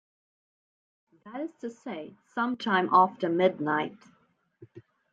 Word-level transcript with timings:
That 1.25 1.41
is 1.41 1.51
to 1.59 1.69
say, 1.69 2.15
some 2.33 2.57
time 2.57 2.89
after 2.91 3.29
midnight. 3.29 3.99